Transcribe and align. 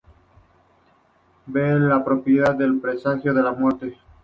Ver 1.45 1.79
la 1.79 2.03
propia 2.03 2.45
era 2.57 2.65
un 2.65 2.81
presagio 2.81 3.35
de 3.35 3.43
muerte. 3.51 3.95